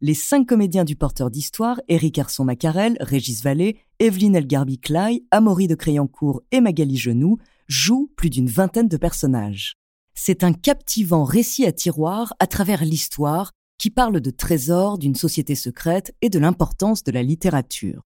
Les 0.00 0.14
cinq 0.14 0.46
comédiens 0.46 0.84
du 0.84 0.96
porteur 0.96 1.30
d'histoire, 1.30 1.80
Éric 1.88 2.18
Arson-Macarel, 2.18 2.96
Régis 3.00 3.42
Vallée, 3.42 3.78
Evelyne 4.00 4.34
Elgarbi-Clay, 4.34 5.22
Amaury 5.30 5.68
de 5.68 5.76
Créancourt 5.76 6.42
et 6.50 6.60
Magali 6.60 6.96
Genoux, 6.96 7.38
jouent 7.68 8.10
plus 8.16 8.30
d'une 8.30 8.48
vingtaine 8.48 8.88
de 8.88 8.96
personnages. 8.96 9.76
C'est 10.20 10.42
un 10.42 10.52
captivant 10.52 11.22
récit 11.22 11.64
à 11.64 11.70
tiroir 11.70 12.34
à 12.40 12.48
travers 12.48 12.82
l'histoire 12.82 13.52
qui 13.78 13.88
parle 13.88 14.20
de 14.20 14.30
trésors, 14.30 14.98
d'une 14.98 15.14
société 15.14 15.54
secrète 15.54 16.12
et 16.22 16.28
de 16.28 16.40
l'importance 16.40 17.04
de 17.04 17.12
la 17.12 17.22
littérature. 17.22 18.02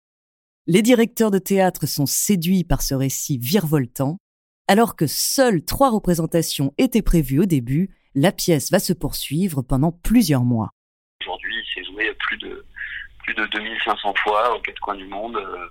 Les 0.68 0.82
directeurs 0.82 1.32
de 1.32 1.38
théâtre 1.38 1.86
sont 1.86 2.06
séduits 2.06 2.64
par 2.64 2.82
ce 2.82 2.96
récit 2.96 3.38
virevoltant. 3.38 4.20
Alors 4.70 4.96
que 4.96 5.06
seules 5.06 5.66
trois 5.66 5.90
représentations 5.90 6.74
étaient 6.78 7.02
prévues 7.02 7.42
au 7.42 7.46
début, 7.46 7.94
la 8.16 8.32
pièce 8.32 8.72
va 8.72 8.80
se 8.80 8.94
poursuivre 8.94 9.62
pendant 9.62 9.92
plusieurs 9.92 10.46
mois. 10.46 10.70
Aujourd'hui, 11.22 11.56
c'est 11.76 11.84
joué 11.84 12.10
plus 12.30 12.38
de 12.38 12.66
plus 13.28 13.34
de 13.34 13.46
2500 13.46 14.14
fois 14.24 14.56
aux 14.56 14.62
quatre 14.62 14.80
coins 14.80 14.96
du 14.96 15.06
monde. 15.06 15.36
Euh, 15.36 15.68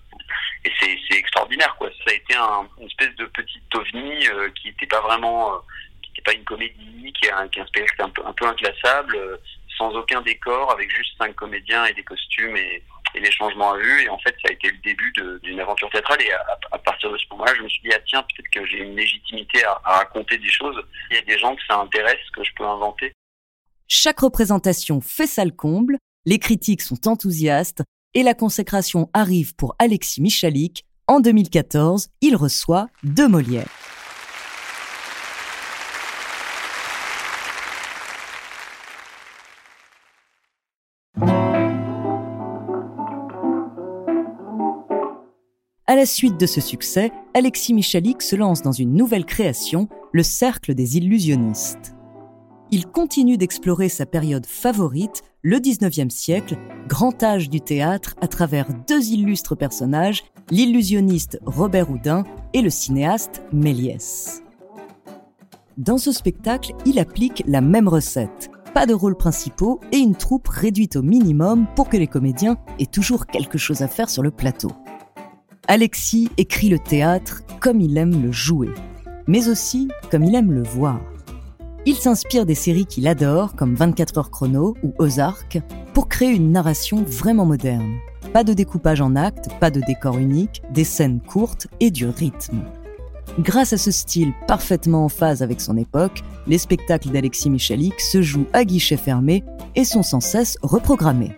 et 0.65 0.71
c'est 0.79 1.17
extraordinaire, 1.17 1.75
quoi. 1.77 1.89
Ça 2.05 2.11
a 2.11 2.15
été 2.15 2.35
un, 2.35 2.69
une 2.79 2.87
espèce 2.87 3.15
de 3.17 3.25
petit 3.27 3.63
ovni 3.75 4.29
euh, 4.29 4.51
qui 4.51 4.69
n'était 4.69 4.87
pas 4.87 5.01
vraiment, 5.01 5.55
euh, 5.55 5.59
pas 6.27 6.35
une 6.35 6.45
comédie, 6.45 7.13
qui 7.13 7.29
est 7.29 7.33
un, 7.33 7.47
spectacle 7.47 8.03
un 8.03 8.11
peu, 8.11 8.23
un 8.27 8.33
peu 8.33 8.47
inclassable, 8.47 9.17
sans 9.79 9.95
aucun 9.95 10.21
décor, 10.23 10.73
avec 10.73 10.91
juste 10.95 11.13
cinq 11.19 11.35
comédiens 11.37 11.85
et 11.87 11.95
des 11.95 12.03
costumes 12.03 12.57
et, 12.57 12.83
et 13.15 13.21
les 13.21 13.31
changements 13.31 13.73
à 13.73 13.79
vue. 13.79 14.03
Et 14.03 14.09
en 14.09 14.19
fait, 14.19 14.35
ça 14.43 14.51
a 14.51 14.53
été 14.53 14.71
le 14.71 14.79
début 14.79 15.13
d'une 15.43 15.61
aventure 15.61 15.89
théâtrale. 15.91 16.21
Et 16.23 16.33
à, 16.33 16.79
partir 16.79 17.11
de 17.11 17.17
ce 17.17 17.25
moment-là, 17.31 17.55
je 17.57 17.63
me 17.63 17.69
suis 17.69 17.83
dit, 17.83 17.91
ah 17.95 18.01
tiens, 18.07 18.23
peut-être 18.23 18.51
que 18.51 18.67
j'ai 18.67 18.83
une 18.83 18.97
légitimité 18.97 19.65
à, 19.65 19.81
à 19.85 19.97
raconter 19.99 20.39
des 20.39 20.51
choses. 20.51 20.77
Il 21.11 21.17
y 21.17 21.19
a 21.19 21.23
des 21.23 21.39
gens 21.39 21.55
que 21.55 21.63
ça 21.69 21.79
intéresse, 21.79 22.19
que 22.35 22.45
je 22.45 22.51
peux 22.57 22.65
inventer. 22.65 23.13
Chaque 23.89 24.21
représentation 24.21 25.01
fait 25.01 25.29
salle 25.29 25.55
comble, 25.55 25.97
les 26.25 26.41
critiques 26.41 26.83
sont 26.83 27.07
enthousiastes 27.07 27.83
et 28.15 28.25
la 28.25 28.35
consécration 28.35 29.09
arrive 29.15 29.55
pour 29.55 29.77
Alexis 29.79 30.21
Michalik. 30.21 30.85
En 31.07 31.21
2014, 31.21 32.09
il 32.21 32.35
reçoit 32.35 32.89
deux 33.05 33.29
Molières. 33.29 33.96
À 45.89 45.95
la 45.95 46.05
suite 46.05 46.37
de 46.37 46.47
ce 46.47 46.61
succès, 46.61 47.13
Alexis 47.33 47.73
Michalik 47.73 48.21
se 48.21 48.35
lance 48.35 48.61
dans 48.61 48.73
une 48.73 48.95
nouvelle 48.95 49.25
création, 49.25 49.89
le 50.11 50.25
Cercle 50.25 50.75
des 50.75 50.97
illusionnistes. 50.97 51.95
Il 52.73 52.87
continue 52.87 53.37
d'explorer 53.37 53.89
sa 53.89 54.05
période 54.05 54.47
favorite, 54.47 55.23
le 55.43 55.59
19e 55.59 56.11
siècle, 56.11 56.59
grand 56.89 57.23
âge 57.23 57.49
du 57.49 57.61
théâtre, 57.61 58.17
à 58.21 58.27
travers 58.27 58.67
deux 58.89 59.13
illustres 59.13 59.57
personnages, 59.57 60.25
l'illusionniste 60.51 61.39
Robert 61.47 61.89
Houdin 61.89 62.25
et 62.53 62.63
le 62.63 62.71
cinéaste 62.71 63.45
Méliès. 63.53 64.43
Dans 65.79 65.99
ce 65.99 66.11
spectacle, 66.11 66.73
il 66.85 66.99
applique 66.99 67.45
la 67.47 67.61
même 67.61 67.87
recette. 67.87 68.51
Pas 68.75 68.87
de 68.87 68.95
rôles 68.95 69.17
principaux 69.17 69.79
et 69.93 69.99
une 69.99 70.17
troupe 70.17 70.49
réduite 70.49 70.97
au 70.97 71.03
minimum 71.03 71.69
pour 71.77 71.89
que 71.89 71.97
les 71.97 72.09
comédiens 72.09 72.57
aient 72.81 72.87
toujours 72.87 73.27
quelque 73.27 73.57
chose 73.57 73.83
à 73.83 73.89
faire 73.89 74.11
sur 74.11 74.25
le 74.25 74.33
plateau. 74.33 74.73
Alexis 75.69 76.29
écrit 76.37 76.69
le 76.69 76.79
théâtre 76.79 77.43
comme 77.61 77.81
il 77.81 77.99
aime 77.99 78.23
le 78.23 78.31
jouer, 78.31 78.71
mais 79.27 79.49
aussi 79.49 79.89
comme 80.13 80.23
il 80.23 80.37
aime 80.37 80.53
le 80.53 80.63
voir. 80.63 81.01
Il 81.87 81.97
s'inspire 81.97 82.47
des 82.47 82.55
séries 82.55 82.87
qu'il 82.87 83.09
adore, 83.09 83.57
comme 83.57 83.75
24 83.75 84.19
heures 84.19 84.31
chrono 84.31 84.77
ou 84.85 84.95
Ozark, 85.01 85.59
pour 85.93 86.09
créer 86.09 86.31
une 86.31 86.53
narration 86.53 87.03
vraiment 87.03 87.47
moderne. 87.47 87.97
Pas 88.33 88.45
de 88.45 88.53
découpage 88.53 89.01
en 89.01 89.17
actes, 89.17 89.49
pas 89.59 89.73
de 89.73 89.81
décor 89.81 90.19
unique, 90.19 90.63
des 90.73 90.85
scènes 90.85 91.21
courtes 91.21 91.67
et 91.81 91.91
du 91.91 92.07
rythme. 92.07 92.63
Grâce 93.41 93.73
à 93.73 93.79
ce 93.79 93.91
style 93.91 94.33
parfaitement 94.47 95.05
en 95.05 95.09
phase 95.09 95.43
avec 95.43 95.61
son 95.61 95.77
époque, 95.77 96.23
les 96.47 96.59
spectacles 96.59 97.11
d'Alexis 97.11 97.51
Michalik 97.51 98.01
se 98.01 98.23
jouent 98.23 98.47
à 98.53 98.65
guichet 98.65 98.97
fermé 98.97 99.43
et 99.75 99.85
sont 99.85 100.05
sans 100.05 100.21
cesse 100.21 100.59
reprogrammés. 100.63 101.33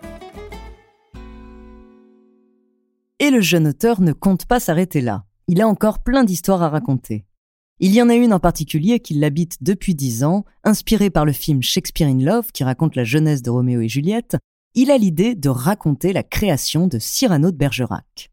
Et 3.19 3.31
le 3.31 3.41
jeune 3.41 3.67
auteur 3.67 3.99
ne 3.99 4.13
compte 4.13 4.45
pas 4.45 4.61
s'arrêter 4.61 5.01
là. 5.01 5.25
Il 5.47 5.61
a 5.61 5.67
encore 5.67 5.99
plein 5.99 6.23
d'histoires 6.23 6.63
à 6.63 6.69
raconter. 6.69 7.25
Il 7.81 7.93
y 7.93 8.01
en 8.01 8.09
a 8.09 8.15
une 8.15 8.33
en 8.33 8.39
particulier 8.39 8.99
qui 8.99 9.13
l'habite 9.13 9.57
depuis 9.61 9.93
dix 9.93 10.23
ans, 10.23 10.45
inspirée 10.63 11.09
par 11.09 11.25
le 11.25 11.33
film 11.33 11.61
Shakespeare 11.61 12.07
in 12.07 12.19
Love 12.19 12.51
qui 12.53 12.63
raconte 12.63 12.95
la 12.95 13.03
jeunesse 13.03 13.41
de 13.41 13.49
Roméo 13.49 13.81
et 13.81 13.89
Juliette. 13.89 14.37
Il 14.73 14.89
a 14.89 14.97
l'idée 14.97 15.35
de 15.35 15.49
raconter 15.49 16.13
la 16.13 16.23
création 16.23 16.87
de 16.87 16.97
Cyrano 16.97 17.51
de 17.51 17.57
Bergerac. 17.57 18.31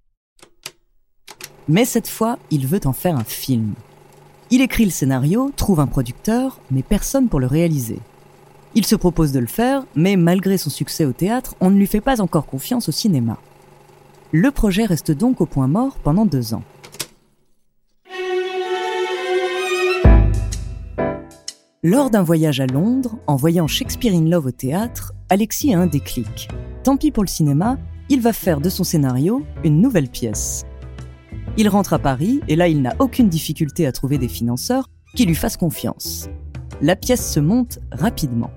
Mais 1.69 1.85
cette 1.85 2.09
fois, 2.09 2.39
il 2.51 2.67
veut 2.67 2.81
en 2.85 2.93
faire 2.93 3.17
un 3.17 3.25
film. 3.25 3.75
Il 4.51 4.61
écrit 4.61 4.85
le 4.85 4.91
scénario, 4.91 5.51
trouve 5.57 5.81
un 5.81 5.89
producteur, 5.89 6.61
mais 6.71 6.85
personne 6.85 7.29
pour 7.29 7.41
le 7.41 7.47
réaliser. 7.47 7.99
Il 8.77 8.87
se 8.87 8.95
propose 8.95 9.33
de 9.33 9.41
le 9.41 9.47
faire, 9.47 9.85
mais 9.97 10.15
malgré 10.17 10.59
son 10.59 10.71
succès 10.71 11.05
au 11.05 11.13
théâtre, 11.13 11.57
on 11.61 11.71
ne 11.71 11.79
lui 11.79 11.87
fait 11.89 12.01
pas 12.01 12.21
encore 12.21 12.47
confiance 12.47 12.89
au 12.89 12.93
cinéma. 12.93 13.39
Le 14.33 14.51
projet 14.51 14.85
reste 14.85 15.13
donc 15.13 15.41
au 15.41 15.47
point 15.47 15.69
mort 15.69 15.99
pendant 16.03 16.27
deux 16.27 16.53
ans. 16.53 16.63
Lors 21.83 22.11
d'un 22.11 22.23
voyage 22.23 22.61
à 22.61 22.67
Londres, 22.67 23.17
en 23.29 23.37
voyant 23.37 23.69
Shakespeare 23.69 24.13
in 24.13 24.29
Love 24.29 24.47
au 24.47 24.51
théâtre, 24.51 25.13
Alexis 25.29 25.73
a 25.73 25.79
un 25.79 25.87
déclic. 25.87 26.49
Tant 26.83 26.97
pis 26.97 27.13
pour 27.13 27.23
le 27.23 27.29
cinéma, 27.29 27.79
il 28.09 28.21
va 28.21 28.33
faire 28.33 28.61
de 28.61 28.69
son 28.69 28.83
scénario 28.83 29.45
une 29.63 29.81
nouvelle 29.81 30.09
pièce. 30.09 30.65
Il 31.57 31.69
rentre 31.69 31.93
à 31.93 32.01
Paris 32.01 32.41
et 32.49 32.57
là 32.57 32.67
il 32.67 32.83
n'a 32.83 32.97
aucune 32.99 33.29
difficulté 33.29 33.87
à 33.87 33.93
trouver 33.93 34.19
des 34.19 34.29
financeurs 34.29 34.91
qui 35.15 35.25
lui 35.25 35.37
fassent 35.37 35.57
confiance. 35.57 36.29
La 36.83 36.97
pièce 36.97 37.33
se 37.33 37.39
monte 37.39 37.79
rapidement. 37.93 38.51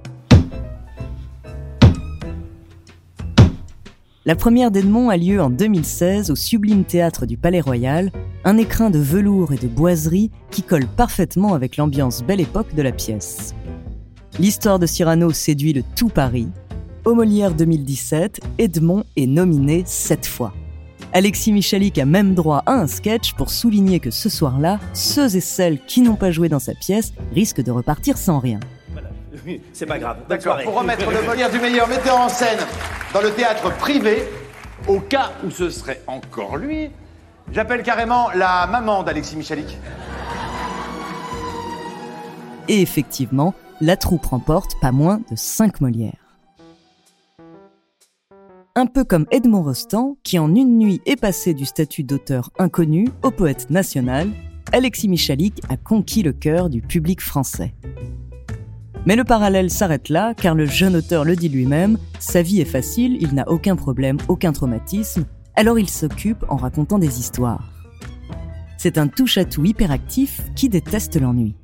La 4.29 4.36
première 4.36 4.69
d'Edmond 4.69 5.09
a 5.09 5.17
lieu 5.17 5.41
en 5.41 5.50
2016 5.50 6.29
au 6.29 6.36
Sublime 6.36 6.83
Théâtre 6.83 7.25
du 7.25 7.36
Palais 7.36 7.62
Royal, 7.62 8.12
un 8.43 8.57
écrin 8.57 8.91
de 8.91 9.00
velours 9.00 9.53
et 9.53 9.57
de 9.57 9.67
boiserie 9.67 10.29
qui 10.51 10.62
colle 10.62 10.86
parfaitement 10.86 11.55
avec 11.55 11.77
l'ambiance 11.77 12.21
belle 12.21 12.39
époque 12.39 12.75
de 12.75 12.83
la 12.83 12.91
pièce. 12.91 13.55
L'histoire 14.38 14.77
de 14.77 14.86
Cyrano 14.86 15.31
séduit 15.31 15.74
le 15.74 15.81
tout 15.95 16.09
Paris. 16.09 16.48
Au 17.05 17.15
Molière 17.15 17.55
2017, 17.55 18.39
Edmond 18.59 19.03
est 19.15 19.25
nominé 19.25 19.81
sept 19.88 20.27
fois. 20.27 20.53
Alexis 21.12 21.51
Michalik 21.51 21.98
a 21.98 22.05
même 22.05 22.36
droit 22.36 22.62
à 22.67 22.74
un 22.74 22.86
sketch 22.86 23.33
pour 23.33 23.50
souligner 23.50 24.00
que 24.00 24.12
ce 24.12 24.29
soir-là, 24.29 24.79
ceux 24.93 25.38
et 25.38 25.41
celles 25.41 25.83
qui 25.88 26.01
n'ont 26.01 26.17
pas 26.17 26.29
joué 26.29 26.50
dans 26.50 26.59
sa 26.59 26.75
pièce 26.75 27.13
risquent 27.33 27.63
de 27.63 27.71
repartir 27.71 28.15
sans 28.15 28.38
rien. 28.38 28.59
C'est 29.74 29.86
pas 29.86 30.00
grave. 30.00 30.17
D'accord, 30.27 30.60
pour 30.63 30.75
remettre 30.75 31.10
le 31.10 31.22
Molière 31.22 31.51
du 31.51 31.60
meilleur 31.60 31.88
metteur 31.88 32.17
en 32.17 32.29
scène 32.29 32.60
dans 33.13 33.22
le 33.22 33.31
théâtre 33.31 33.75
privé, 33.77 34.24
au 34.88 35.00
cas 35.00 35.31
où 35.46 35.51
ce 35.51 35.69
serait 35.69 36.01
encore 36.08 36.58
lui, 36.58 36.89
j'appelle 37.51 37.84
carrément 37.84 38.29
la 38.36 38.67
maman 38.67 39.03
d'Alexis 39.03 39.36
Michalik. 39.36 39.77
Et 42.67 42.81
effectivement, 42.81 43.53
la 43.81 43.98
troupe 43.98 44.25
remporte 44.25 44.79
pas 44.79 44.91
moins 44.91 45.22
de 45.31 45.36
5 45.36 45.81
Molières. 45.81 46.13
Un 48.75 48.86
peu 48.86 49.03
comme 49.03 49.25
Edmond 49.31 49.63
Rostand, 49.63 50.17
qui 50.24 50.38
en 50.38 50.53
une 50.53 50.77
nuit 50.77 51.01
est 51.05 51.19
passé 51.19 51.53
du 51.53 51.65
statut 51.65 52.03
d'auteur 52.03 52.51
inconnu 52.60 53.10
au 53.24 53.31
poète 53.31 53.69
national, 53.69 54.29
Alexis 54.72 55.10
Michalik 55.10 55.62
a 55.69 55.77
conquis 55.77 56.22
le 56.22 56.31
cœur 56.31 56.69
du 56.69 56.81
public 56.81 57.22
français. 57.22 57.74
Mais 59.06 59.15
le 59.15 59.24
parallèle 59.24 59.70
s'arrête 59.70 60.10
là, 60.10 60.34
car 60.34 60.56
le 60.56 60.65
jeune 60.65 60.96
auteur 60.96 61.24
le 61.24 61.36
dit 61.36 61.50
lui-même, 61.50 61.98
sa 62.20 62.41
vie 62.41 62.62
est 62.62 62.65
facile, 62.65 63.18
il 63.22 63.34
n'a 63.34 63.48
aucun 63.50 63.75
problème, 63.75 64.18
aucun 64.27 64.51
traumatisme, 64.51 65.25
alors 65.56 65.79
il 65.79 65.89
s'occupe 65.89 66.46
en 66.50 66.58
racontant 66.58 67.00
des 67.00 67.20
histoires. 67.20 67.72
C'est 68.77 68.98
un 68.98 69.08
touche-à-tout 69.08 69.65
hyperactif 69.65 70.41
qui 70.56 70.70
déteste 70.70 71.20
l'ennui. 71.20 71.56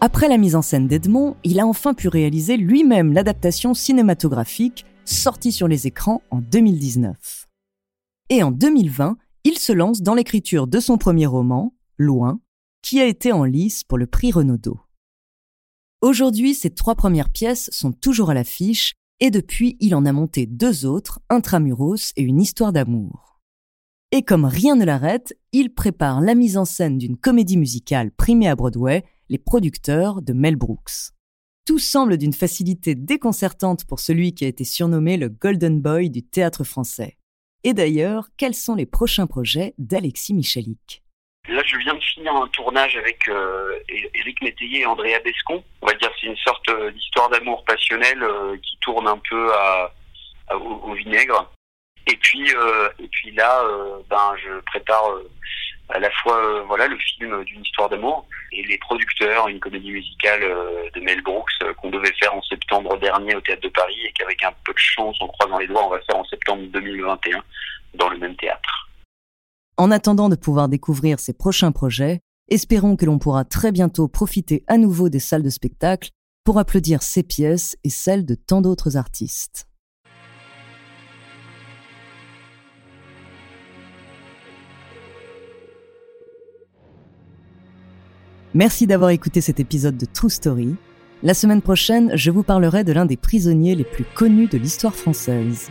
Après 0.00 0.28
la 0.28 0.36
mise 0.36 0.56
en 0.56 0.62
scène 0.62 0.88
d'Edmond, 0.88 1.36
il 1.44 1.60
a 1.60 1.66
enfin 1.66 1.94
pu 1.94 2.08
réaliser 2.08 2.56
lui-même 2.56 3.12
l'adaptation 3.12 3.72
cinématographique 3.72 4.84
sortie 5.04 5.52
sur 5.52 5.68
les 5.68 5.86
écrans 5.86 6.22
en 6.30 6.40
2019. 6.40 7.46
Et 8.30 8.42
en 8.42 8.50
2020, 8.50 9.16
il 9.44 9.58
se 9.58 9.72
lance 9.72 10.02
dans 10.02 10.14
l'écriture 10.14 10.66
de 10.66 10.80
son 10.80 10.98
premier 10.98 11.26
roman, 11.26 11.72
Loin, 11.98 12.40
qui 12.82 13.00
a 13.00 13.06
été 13.06 13.32
en 13.32 13.44
lice 13.44 13.84
pour 13.84 13.98
le 13.98 14.06
prix 14.06 14.32
Renaudot. 14.32 14.80
Aujourd'hui, 16.02 16.54
ces 16.54 16.70
trois 16.70 16.96
premières 16.96 17.30
pièces 17.30 17.70
sont 17.72 17.92
toujours 17.92 18.30
à 18.30 18.34
l'affiche 18.34 18.94
et 19.20 19.30
depuis, 19.30 19.76
il 19.78 19.94
en 19.94 20.04
a 20.04 20.12
monté 20.12 20.46
deux 20.46 20.84
autres, 20.84 21.20
Intramuros 21.30 22.12
et 22.16 22.22
une 22.22 22.40
histoire 22.40 22.72
d'amour. 22.72 23.40
Et 24.10 24.22
comme 24.22 24.44
rien 24.44 24.74
ne 24.74 24.84
l'arrête, 24.84 25.32
il 25.52 25.72
prépare 25.72 26.20
la 26.20 26.34
mise 26.34 26.56
en 26.56 26.64
scène 26.64 26.98
d'une 26.98 27.16
comédie 27.16 27.56
musicale 27.56 28.10
primée 28.10 28.48
à 28.48 28.56
Broadway, 28.56 29.04
Les 29.28 29.38
producteurs 29.38 30.22
de 30.22 30.32
Mel 30.32 30.56
Brooks. 30.56 31.12
Tout 31.66 31.78
semble 31.78 32.18
d'une 32.18 32.32
facilité 32.32 32.96
déconcertante 32.96 33.84
pour 33.84 34.00
celui 34.00 34.34
qui 34.34 34.44
a 34.44 34.48
été 34.48 34.64
surnommé 34.64 35.16
le 35.16 35.28
Golden 35.28 35.80
Boy 35.80 36.10
du 36.10 36.24
théâtre 36.24 36.64
français. 36.64 37.16
Et 37.62 37.74
d'ailleurs, 37.74 38.28
quels 38.36 38.56
sont 38.56 38.74
les 38.74 38.86
prochains 38.86 39.28
projets 39.28 39.72
d'Alexis 39.78 40.34
Michalik? 40.34 41.04
Là, 41.48 41.62
je 41.66 41.76
viens 41.76 41.94
de 41.94 42.00
finir 42.00 42.34
un 42.34 42.46
tournage 42.48 42.96
avec 42.96 43.28
euh, 43.28 43.78
Éric 44.14 44.40
Métayer 44.42 44.80
et 44.80 44.86
Andrea 44.86 45.18
Bescon. 45.24 45.62
On 45.80 45.86
va 45.86 45.94
dire 45.94 46.10
c'est 46.20 46.28
une 46.28 46.36
sorte 46.36 46.68
euh, 46.68 46.90
d'histoire 46.92 47.28
d'amour 47.30 47.64
passionnel 47.64 48.22
euh, 48.22 48.56
qui 48.62 48.78
tourne 48.80 49.08
un 49.08 49.20
peu 49.28 49.52
à, 49.54 49.92
au, 50.54 50.94
vinaigre. 50.94 51.50
Et 52.06 52.16
puis, 52.16 52.54
euh, 52.54 52.88
et 52.98 53.08
puis 53.08 53.32
là, 53.32 53.62
ben, 54.08 54.34
je 54.42 54.60
prépare 54.60 55.04
à 55.92 55.98
la 55.98 56.10
fois 56.10 56.36
euh, 56.36 56.62
voilà 56.66 56.86
le 56.86 56.96
film 56.96 57.44
d'une 57.44 57.62
histoire 57.62 57.88
d'amour 57.88 58.26
et 58.52 58.62
les 58.62 58.78
producteurs, 58.78 59.48
une 59.48 59.60
comédie 59.60 59.90
musicale 59.90 60.42
euh, 60.42 60.88
de 60.94 61.00
Mel 61.00 61.22
Brooks 61.22 61.50
euh, 61.62 61.74
qu'on 61.74 61.90
devait 61.90 62.12
faire 62.14 62.34
en 62.34 62.42
septembre 62.42 62.98
dernier 62.98 63.34
au 63.34 63.40
Théâtre 63.40 63.62
de 63.62 63.68
Paris 63.68 64.00
et 64.06 64.12
qu'avec 64.12 64.42
un 64.42 64.52
peu 64.64 64.72
de 64.72 64.78
chance, 64.78 65.16
en 65.20 65.28
croisant 65.28 65.58
les 65.58 65.66
doigts, 65.66 65.86
on 65.86 65.90
va 65.90 66.00
faire 66.00 66.16
en 66.16 66.24
septembre 66.24 66.62
2021 66.68 67.42
dans 67.94 68.08
le 68.08 68.18
même 68.18 68.36
théâtre. 68.36 68.81
En 69.78 69.90
attendant 69.90 70.28
de 70.28 70.36
pouvoir 70.36 70.68
découvrir 70.68 71.18
ses 71.18 71.32
prochains 71.32 71.72
projets, 71.72 72.20
espérons 72.48 72.96
que 72.96 73.06
l'on 73.06 73.18
pourra 73.18 73.44
très 73.44 73.72
bientôt 73.72 74.06
profiter 74.06 74.64
à 74.66 74.76
nouveau 74.76 75.08
des 75.08 75.18
salles 75.18 75.42
de 75.42 75.50
spectacle 75.50 76.10
pour 76.44 76.58
applaudir 76.58 77.02
ses 77.02 77.22
pièces 77.22 77.76
et 77.82 77.90
celles 77.90 78.26
de 78.26 78.34
tant 78.34 78.60
d'autres 78.60 78.96
artistes. 78.96 79.66
Merci 88.54 88.86
d'avoir 88.86 89.08
écouté 89.10 89.40
cet 89.40 89.60
épisode 89.60 89.96
de 89.96 90.04
True 90.04 90.28
Story. 90.28 90.76
La 91.22 91.32
semaine 91.32 91.62
prochaine, 91.62 92.10
je 92.14 92.30
vous 92.30 92.42
parlerai 92.42 92.84
de 92.84 92.92
l'un 92.92 93.06
des 93.06 93.16
prisonniers 93.16 93.74
les 93.74 93.84
plus 93.84 94.04
connus 94.14 94.48
de 94.48 94.58
l'histoire 94.58 94.94
française. 94.94 95.70